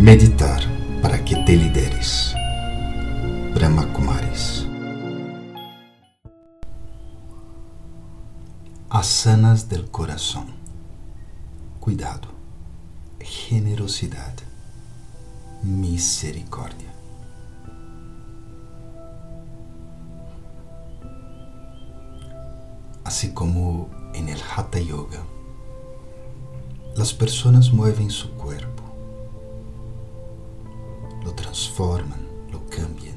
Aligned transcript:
Meditar 0.00 0.62
para 1.02 1.22
que 1.22 1.36
te 1.44 1.54
lideres. 1.54 2.32
Brahma 3.52 3.84
Kumaris. 3.92 4.66
Asanas 8.88 9.68
del 9.68 9.90
coração. 9.90 10.46
Cuidado, 11.80 12.28
generosidade, 13.20 14.42
misericórdia. 15.62 16.88
Assim 23.04 23.32
como 23.32 23.90
em 24.14 24.30
el 24.30 24.40
Hatha 24.56 24.80
Yoga, 24.80 25.22
as 26.98 27.12
pessoas 27.12 27.68
movem 27.68 28.08
seu 28.08 28.30
corpo 28.30 28.79
lo 31.22 31.32
transforman, 31.32 32.20
lo 32.50 32.66
cambian 32.66 33.16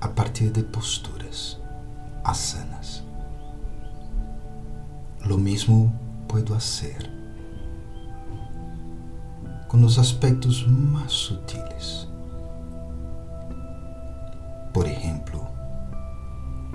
a 0.00 0.14
partir 0.14 0.52
de 0.52 0.62
posturas 0.62 1.58
asanas. 2.24 3.02
Lo 5.24 5.38
mismo 5.38 5.92
puedo 6.28 6.54
hacer 6.54 7.10
con 9.68 9.80
los 9.80 9.98
aspectos 9.98 10.68
más 10.68 11.10
sutiles. 11.10 12.06
Por 14.72 14.86
ejemplo, 14.86 15.48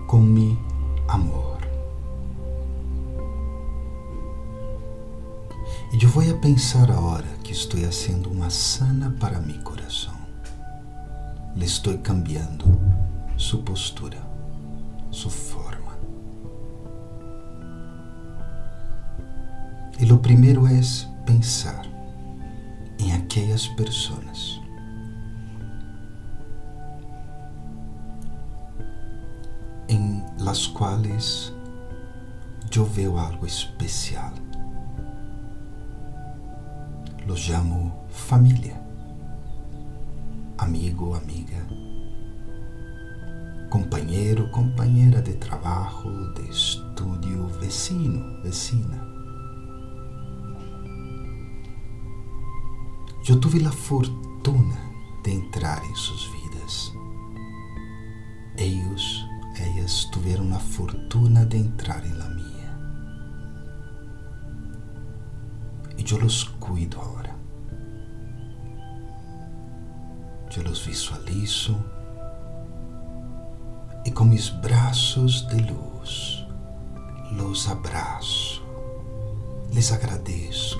con 0.07 0.33
mi 0.33 0.57
amor. 1.07 1.59
E 5.91 6.03
eu 6.03 6.09
vou 6.09 6.29
a 6.29 6.37
pensar 6.39 6.91
agora 6.91 7.27
que 7.43 7.51
estou 7.51 7.79
fazendo 7.79 8.29
uma 8.29 8.49
sana 8.49 9.15
para 9.19 9.39
mi 9.39 9.57
coração 9.63 10.18
le 11.55 11.65
estoy 11.65 11.97
cambiando 11.99 12.65
su 13.35 13.63
postura, 13.63 14.17
su 15.09 15.29
forma. 15.29 15.97
E 19.97 20.05
lo 20.05 20.19
primeiro 20.19 20.65
é 20.67 20.79
pensar 21.25 21.85
em 22.99 23.11
aquelas 23.13 23.67
pessoas 23.67 24.61
em 29.89 30.23
las 30.39 30.67
quais 30.67 31.53
eu 32.73 32.85
veo 32.85 33.17
algo 33.17 33.45
especial. 33.45 34.31
Lo 37.25 37.35
llamo 37.35 38.05
família 38.09 38.78
amigo, 40.61 41.15
amiga, 41.15 41.65
companheiro, 43.69 44.49
companheira 44.51 45.21
de 45.21 45.33
trabalho, 45.33 46.33
de 46.33 46.49
estudo, 46.49 47.47
vecino, 47.59 48.41
vecina. 48.43 49.01
Eu 53.27 53.39
tive 53.39 53.65
a 53.65 53.71
fortuna 53.71 54.75
de 55.23 55.31
entrar 55.31 55.83
em 55.85 55.95
suas 55.95 56.23
vidas. 56.25 56.93
Eles, 58.57 59.23
elas 59.55 60.05
tiveram 60.05 60.53
a 60.53 60.59
fortuna 60.59 61.45
de 61.45 61.57
entrar 61.57 62.05
em 62.05 62.13
la 62.13 62.29
minha. 62.29 62.49
E 65.97 66.11
eu 66.11 66.19
los 66.19 66.43
cuido 66.43 66.99
agora. 66.99 67.28
Los 70.63 70.85
visualizo 70.85 71.75
e 74.05 74.11
com 74.11 74.25
mis 74.25 74.49
braços 74.49 75.47
de 75.47 75.57
luz 75.61 76.45
los 77.31 77.69
abraço, 77.69 78.63
les 79.71 79.91
agradeço. 79.91 80.79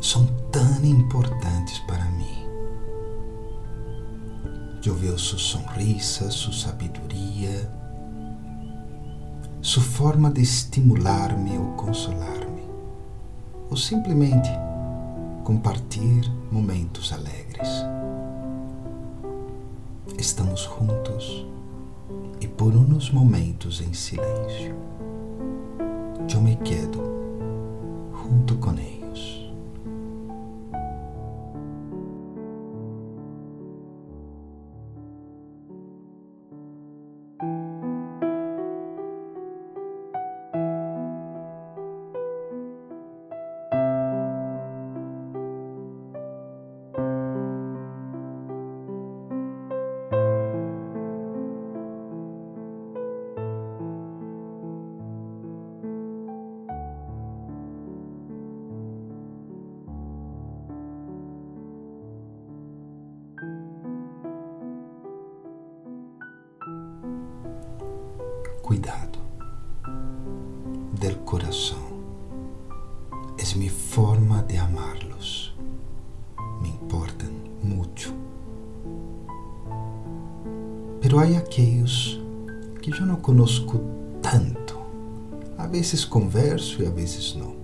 São 0.00 0.26
tão 0.50 0.84
importantes 0.84 1.78
para 1.80 2.04
mim. 2.06 2.42
Eu 4.84 4.94
vejo 4.94 5.18
sua 5.18 5.38
sonrisa, 5.38 6.30
sua 6.30 6.52
sabedoria, 6.52 7.70
sua 9.60 9.82
forma 9.82 10.30
de 10.30 10.42
estimular-me 10.42 11.56
ou 11.56 11.72
consolar-me, 11.74 12.62
ou 13.70 13.76
simplesmente 13.76 14.50
compartilhar 15.42 16.30
momentos 16.50 17.12
alegres. 17.12 17.68
Estamos 20.18 20.60
juntos 20.62 21.46
e 22.40 22.46
por 22.46 22.74
uns 22.74 23.10
momentos 23.10 23.80
em 23.80 23.92
silêncio, 23.92 24.74
eu 26.32 26.40
me 26.40 26.56
quedo 26.56 27.02
junto 28.22 28.56
com 28.56 28.70
ele. 28.72 29.01
Del 71.02 71.18
corazón. 71.24 71.82
Es 73.36 73.56
mi 73.56 73.68
forma 73.68 74.40
de 74.44 74.56
amarlos. 74.56 75.52
Me 76.60 76.68
importan 76.68 77.32
mucho. 77.60 78.12
Pero 81.00 81.18
hay 81.18 81.34
aquellos 81.34 82.20
que 82.80 82.92
yo 82.92 83.04
no 83.04 83.20
conozco 83.20 83.80
tanto. 84.20 84.80
A 85.58 85.66
vezes 85.66 86.06
converso 86.06 86.80
e 86.82 86.86
a 86.86 86.90
vezes 86.90 87.34
não. 87.34 87.56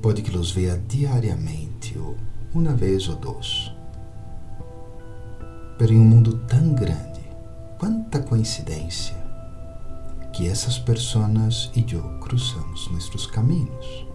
Pode 0.00 0.22
que 0.22 0.30
los 0.30 0.52
veja 0.52 0.78
diariamente 0.88 1.98
ou 1.98 2.16
uma 2.54 2.72
vez 2.72 3.08
ou 3.08 3.16
duas. 3.16 3.70
Pero 5.76 5.92
em 5.92 5.98
um 5.98 6.04
mundo 6.04 6.38
tão 6.48 6.72
grande, 6.72 7.20
quanta 7.78 8.20
coincidência 8.20 9.25
que 10.36 10.46
essas 10.46 10.78
pessoas 10.78 11.70
e 11.74 11.94
eu 11.94 12.02
cruzamos 12.20 12.90
nossos 12.90 13.26
caminhos. 13.26 14.06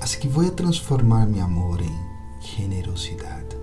Assim 0.00 0.18
que 0.18 0.26
vou 0.26 0.50
transformar 0.50 1.24
meu 1.24 1.44
amor 1.44 1.80
em 1.80 1.96
generosidade. 2.40 3.56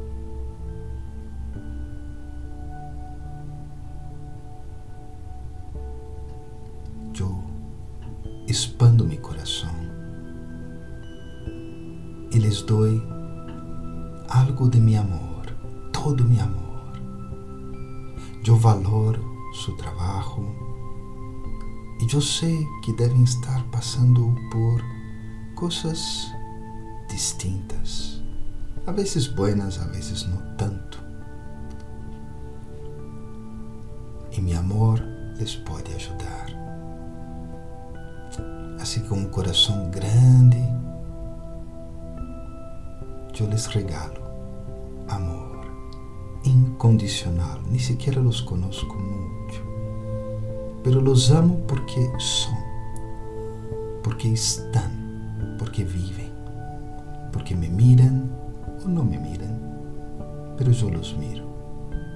Eu 7.20 7.44
expando 8.48 9.06
meu 9.06 9.20
coração 9.20 9.76
e 12.32 12.38
lhes 12.40 12.62
dou 12.62 12.86
algo 14.30 14.70
de 14.70 14.80
meu 14.80 15.02
amor, 15.02 15.46
todo 15.92 16.24
meu 16.24 16.42
amor. 16.42 16.72
Eu 18.48 18.56
valoro 18.56 19.31
seu 19.54 19.76
trabalho 19.76 20.72
e 22.00 22.14
eu 22.14 22.22
sei 22.22 22.68
que 22.82 22.92
devem 22.94 23.24
estar 23.24 23.64
passando 23.72 24.34
por 24.52 24.82
coisas 25.56 26.32
distintas, 27.08 28.22
a 28.88 28.92
vezes 28.92 29.28
buenas, 29.28 29.80
a 29.80 29.86
vezes 29.86 30.28
não 30.28 30.56
tanto. 30.56 31.04
E 34.32 34.42
meu 34.42 34.58
amor 34.58 35.00
les 35.38 35.56
pode 35.58 35.94
ajudar. 35.94 36.48
Assim 38.80 39.02
com 39.02 39.16
um 39.16 39.30
coração 39.30 39.92
grande, 39.92 40.58
eu 43.40 43.48
lhes 43.48 43.66
regalo 43.66 44.22
amor 45.08 45.66
incondicional. 46.44 47.60
Ni 47.70 47.80
siquiera 47.80 48.22
los 48.22 48.42
conozco 48.42 48.96
mucho, 48.96 49.41
pero 50.84 51.02
los 51.02 51.32
amo 51.32 51.58
porque 51.68 52.12
son, 52.18 52.58
porque 54.04 54.34
están, 54.34 55.56
porque 55.58 55.84
viven. 55.84 56.32
porque 57.32 57.56
me 57.56 57.70
miran 57.70 58.30
o 58.84 58.88
no 58.88 59.04
me 59.04 59.18
miran, 59.18 59.58
pero 60.58 60.72
yo 60.72 60.90
los 60.90 61.16
miro, 61.18 61.46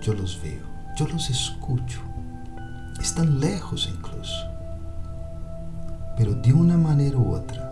yo 0.02 0.14
los 0.14 0.42
veo, 0.42 0.64
yo 0.98 1.08
los 1.08 1.30
escucho. 1.30 2.02
Están 3.00 3.40
lejos 3.40 3.90
incluso, 3.94 4.46
pero 6.18 6.34
de 6.34 6.54
una 6.54 6.78
manera 6.78 7.18
u 7.18 7.34
otra 7.34 7.66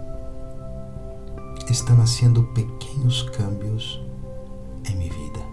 están 1.69 1.99
haciendo 2.01 2.53
pequeños 2.53 3.29
cambios 3.37 3.99
en 4.85 4.99
mi 4.99 5.09
vida. 5.09 5.45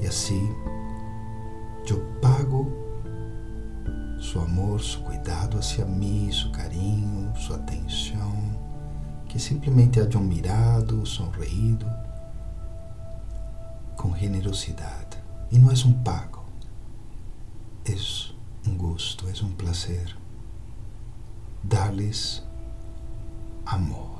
Y 0.00 0.06
así 0.06 0.48
yo 1.86 1.96
pago 2.20 2.68
su 4.22 4.38
amor, 4.38 4.80
su 4.80 5.02
cuidado 5.02 5.58
hacia 5.58 5.84
mí, 5.84 6.30
su 6.30 6.52
carinho, 6.52 7.34
su 7.34 7.52
atención, 7.52 8.56
que 9.28 9.38
simplesmente 9.40 10.00
um 10.16 10.20
mirado, 10.20 11.04
sonreído, 11.04 11.86
com 13.96 14.14
generosidade. 14.14 15.18
E 15.50 15.58
não 15.58 15.70
é 15.70 15.74
um 15.84 15.92
pago, 16.04 16.44
é 17.84 17.94
um 18.70 18.76
gosto, 18.76 19.28
é 19.28 19.44
um 19.44 19.50
prazer 19.50 20.16
dar-lhes 21.64 22.44
amor. 23.66 24.11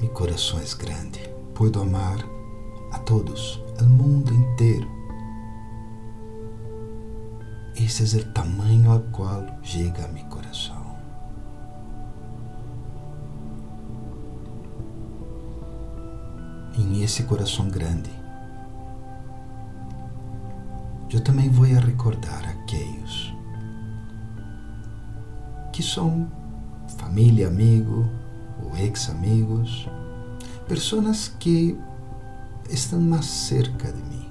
Mi 0.00 0.08
coração 0.10 0.60
é 0.60 0.64
grande. 0.76 1.18
Puedo 1.54 1.80
amar 1.82 2.18
a 2.92 2.98
todos, 3.00 3.60
ao 3.80 3.86
mundo 3.86 4.32
inteiro. 4.32 4.88
Esse 7.74 8.16
é 8.16 8.20
o 8.20 8.32
tamanho 8.32 8.92
ao 8.92 9.00
qual 9.10 9.44
chega 9.62 10.06
mi 10.08 10.22
coração. 10.24 10.96
Em 16.78 17.02
esse 17.02 17.24
coração 17.24 17.68
grande, 17.68 18.10
eu 21.12 21.20
também 21.24 21.50
vou 21.50 21.64
recordar 21.64 22.48
aqueles 22.48 23.32
que 25.72 25.82
são 25.82 26.30
família, 26.98 27.48
amigo 27.48 28.08
ex-amigos 28.76 29.88
pessoas 30.66 31.28
que 31.38 31.78
estão 32.68 33.00
mais 33.00 33.24
cerca 33.24 33.90
de 33.90 34.02
mim, 34.02 34.28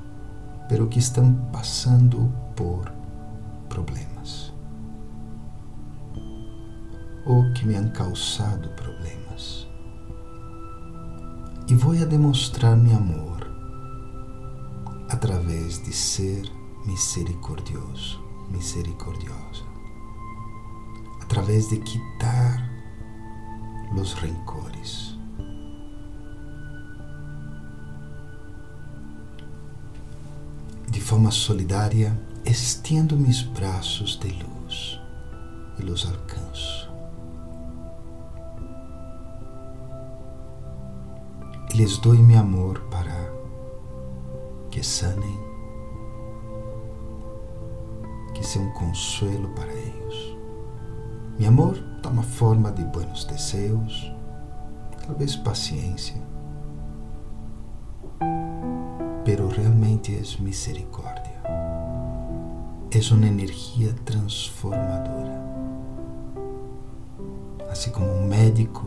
pero 0.70 0.88
que 0.88 1.00
estão 1.00 1.34
passando 1.52 2.32
por 2.56 2.92
problemas 3.68 4.54
ou 7.26 7.52
que 7.54 7.66
me 7.66 7.76
han 7.76 7.90
causado 7.90 8.70
problemas. 8.70 9.68
E 11.68 11.76
vou 11.76 11.92
a 11.94 12.06
demonstrar 12.06 12.78
meu 12.78 12.96
amor 12.96 13.46
através 15.10 15.84
de 15.84 15.92
ser 15.92 16.50
misericordioso, 16.86 18.22
misericordiosa, 18.50 19.66
através 21.22 21.68
de 21.70 21.80
quitar 21.80 22.67
os 23.96 24.14
rencores 24.14 25.18
forma 31.08 31.32
solidária, 31.32 32.20
estendo 32.44 33.16
meus 33.16 33.42
braços 33.42 34.20
de 34.20 34.28
luz 34.28 35.00
e 35.80 35.82
los 35.82 36.06
alcanço. 36.06 36.92
E 41.74 41.78
lhes 41.78 41.98
meu 42.04 42.38
amor 42.38 42.82
para 42.92 43.32
que 44.70 44.84
sanem, 44.84 45.40
que 48.34 48.46
seja 48.46 48.66
um 48.66 48.74
consuelo 48.74 49.48
para 49.56 49.72
eles. 49.72 50.38
Meu 51.40 51.48
amor 51.48 51.87
toma 52.08 52.24
forma 52.24 52.72
de 52.72 52.86
buenos 52.86 53.28
desejos, 53.28 54.14
talvez 55.06 55.36
paciência 55.36 56.16
pero 59.26 59.50
realmente 59.50 60.18
es 60.18 60.40
misericordia. 60.40 61.44
Es 62.92 63.12
una 63.12 63.28
energía 63.28 63.94
transformadora. 64.06 65.44
Así 67.70 67.92
como 67.92 68.10
un 68.10 68.30
médico, 68.30 68.84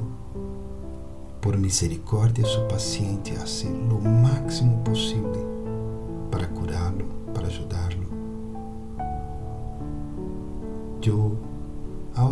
por 1.42 1.58
misericordia, 1.58 2.46
su 2.46 2.66
paciente 2.68 3.36
hace 3.36 3.68
lo 3.68 3.98
máximo 3.98 4.82
posible 4.82 5.44
para 6.30 6.48
curarlo, 6.48 7.04
para 7.34 7.48
ayudarlo. 7.48 8.09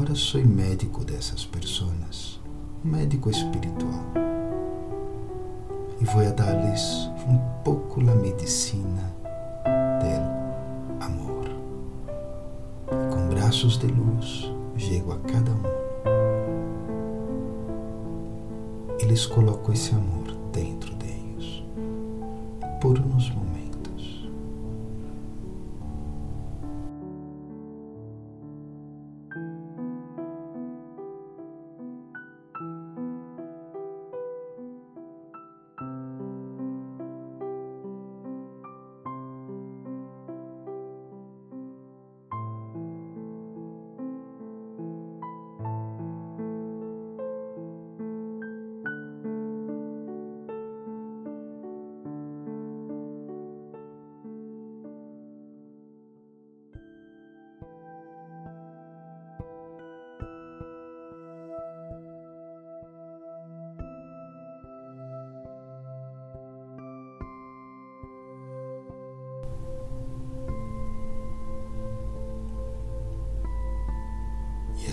Ahora 0.09 0.21
soy 0.21 0.43
médico 0.43 1.05
de 1.05 1.17
esas 1.17 1.45
personas, 1.45 2.41
un 2.83 2.93
médico 2.93 3.29
espiritual 3.29 4.05
e 6.01 6.05
vou 6.07 6.33
dar-lhes 6.33 7.11
um 7.29 7.39
pouco 7.63 8.01
a 8.01 8.15
medicina 8.15 9.13
del 10.01 10.23
amor. 11.01 11.51
E 12.87 13.15
com 13.15 13.29
braços 13.29 13.79
de 13.79 13.89
luz, 13.89 14.51
chego 14.79 15.13
a 15.13 15.19
cada 15.19 15.53
um 15.53 15.63
e 19.01 19.05
lhes 19.05 19.27
esse 19.73 19.95
amor 19.95 20.35
dentro 20.53 20.95
deles 20.95 21.63
por 22.81 22.99
uns 22.99 23.29
momentos. 23.31 23.58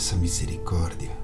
Essa 0.06 0.18
misericórdia, 0.18 1.18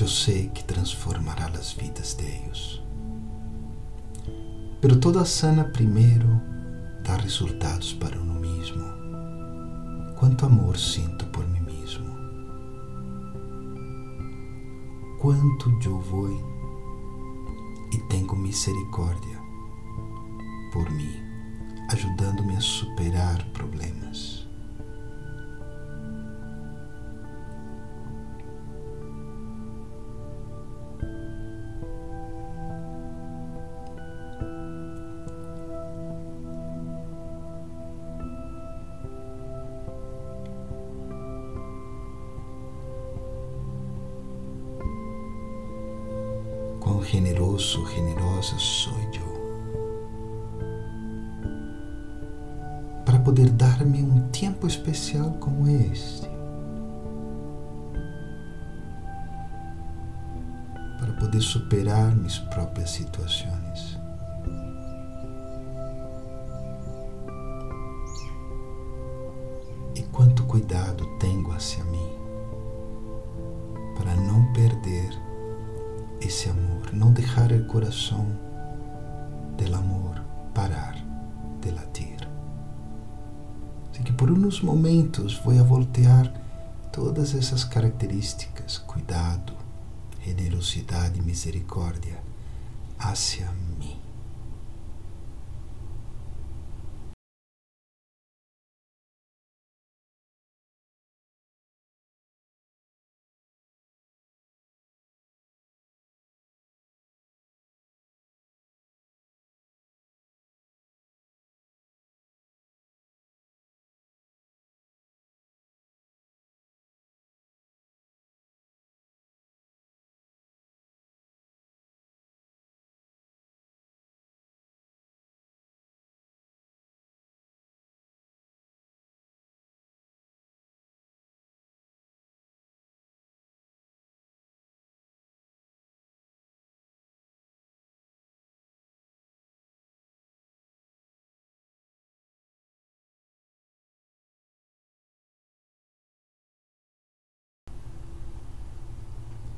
eu 0.00 0.08
sei 0.08 0.48
que 0.48 0.64
transformará 0.64 1.44
as 1.48 1.74
vidas 1.74 2.14
deles. 2.14 2.80
Pero 4.80 4.96
toda 4.98 5.26
sana 5.26 5.62
primeiro 5.62 6.40
dá 7.04 7.16
resultados 7.16 7.92
para 7.92 8.18
uno 8.18 8.40
mesmo. 8.40 8.82
Quanto 10.18 10.46
amor 10.46 10.78
sinto 10.78 11.26
por 11.26 11.46
mim 11.46 11.60
mesmo. 11.60 12.16
Quanto 15.20 15.78
eu 15.84 16.00
vou 16.00 16.30
e 17.92 17.98
tenho 18.08 18.34
misericórdia 18.36 19.38
por 20.72 20.90
mim, 20.92 21.14
ajudando-me 21.90 22.56
a 22.56 22.60
superar 22.62 23.44
problemas. 23.52 24.45
Generoso, 47.06 47.86
generosa 47.86 48.58
sou 48.58 48.92
eu. 49.14 49.26
Para 53.04 53.18
poder 53.20 53.50
dar-me 53.50 54.02
um 54.02 54.28
tempo 54.28 54.66
especial 54.66 55.30
como 55.40 55.68
este. 55.68 56.28
Para 60.98 61.12
poder 61.20 61.40
superar 61.40 62.14
minhas 62.14 62.38
próprias 62.38 62.90
situações. 62.90 63.98
E 69.94 70.02
quanto 70.12 70.44
cuidado 70.44 71.06
tenho 71.18 71.50
hacia 71.52 71.84
mim 71.84 72.16
para 73.96 74.14
não 74.14 74.52
perder 74.52 75.25
esse 76.20 76.48
amor, 76.48 76.92
não 76.92 77.12
deixar 77.12 77.52
o 77.52 77.64
coração 77.66 78.26
del 79.56 79.74
amor 79.74 80.22
parar 80.54 80.96
de 81.60 81.70
latir. 81.70 82.16
Assim 83.92 84.02
que 84.02 84.12
por 84.12 84.30
uns 84.30 84.60
momentos 84.60 85.38
vou 85.38 85.58
a 85.58 85.62
voltear 85.62 86.32
todas 86.92 87.34
essas 87.34 87.64
características, 87.64 88.78
cuidado, 88.78 89.52
generosidade 90.24 91.18
e 91.18 91.22
misericórdia, 91.22 92.18
hacia 92.98 93.50
mim. 93.52 93.65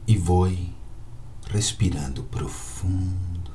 E 0.09 0.17
vou 0.17 0.49
respirando 1.51 2.23
profundo, 2.23 3.51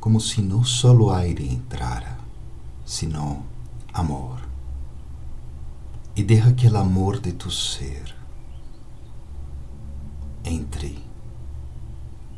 como 0.00 0.18
se 0.18 0.40
não 0.40 0.64
solo 0.64 1.10
aire 1.10 1.46
entrara, 1.46 2.18
sino 2.82 3.44
amor. 3.92 4.40
E 6.16 6.22
deixa 6.22 6.48
aquele 6.48 6.78
amor 6.78 7.20
de 7.20 7.32
tu 7.32 7.50
ser 7.50 8.16
entre 10.42 10.98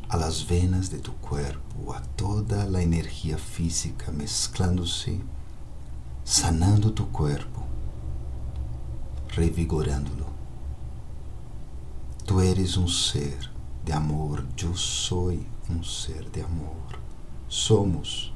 a 0.08 0.16
las 0.16 0.40
venas 0.40 0.88
de 0.88 0.98
tu 0.98 1.12
cuerpo, 1.12 1.92
a 1.92 2.00
toda 2.00 2.64
a 2.64 2.82
energia 2.82 3.38
física 3.38 4.10
mesclando-se, 4.10 5.24
sanando 6.24 6.90
tu 6.90 7.06
cuerpo 7.06 7.61
revigorando-lo. 9.32 10.26
Tu 12.26 12.40
eres 12.40 12.76
um 12.76 12.86
ser 12.86 13.50
de 13.84 13.92
amor, 13.92 14.46
eu 14.62 14.76
sou 14.76 15.32
um 15.68 15.82
ser 15.82 16.28
de 16.30 16.40
amor. 16.40 17.00
Somos 17.48 18.32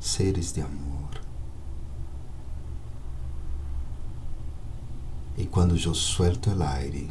seres 0.00 0.52
de 0.52 0.62
amor. 0.62 1.20
E 5.36 5.44
quando 5.44 5.76
eu 5.76 5.94
suelto 5.94 6.50
o 6.50 6.62
aire, 6.62 7.10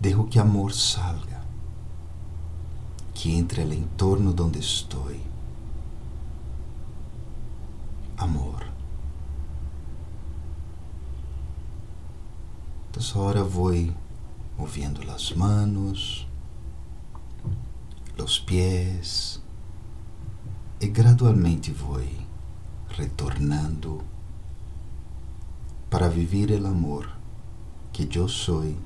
dejo 0.00 0.26
que 0.26 0.38
amor 0.38 0.72
salga, 0.72 1.40
que 3.14 3.32
entre 3.32 3.62
el 3.62 3.72
entorno 3.72 4.32
donde 4.32 4.58
estou. 4.58 5.10
Amor. 8.18 8.70
Entonces 13.00 13.16
ahora 13.16 13.42
voy 13.42 13.94
moviendo 14.58 15.02
las 15.04 15.34
manos, 15.34 16.26
los 18.18 18.38
pies 18.40 19.40
e 20.78 20.88
gradualmente 20.88 21.72
vou 21.72 21.98
retornando 22.94 24.04
para 25.88 26.10
viver 26.10 26.50
o 26.60 26.66
amor 26.66 27.08
que 27.90 28.06
eu 28.18 28.28
sou, 28.28 28.76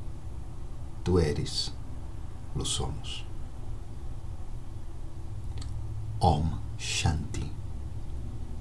tu 1.02 1.18
eres, 1.18 1.72
lo 2.54 2.64
somos. 2.64 3.26
Om 6.20 6.60
Shanti. 6.78 7.50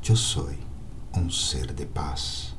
Eu 0.04 0.16
sou 0.16 0.50
um 1.16 1.30
ser 1.30 1.76
de 1.76 1.86
paz. 1.86 2.53